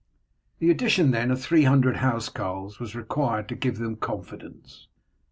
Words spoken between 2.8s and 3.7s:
required to